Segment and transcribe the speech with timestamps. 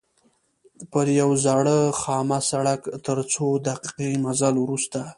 [0.91, 4.99] پر یوه زاړه خامه سړک تر څو دقیقې مزل وروسته.